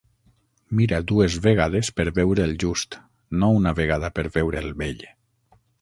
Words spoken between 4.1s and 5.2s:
per veure el bell.